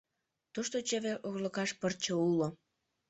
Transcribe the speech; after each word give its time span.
Тушто 0.53 0.75
чевер 0.87 1.17
урлыкаш 1.27 1.71
пырче 1.79 2.13
уло. 2.27 2.47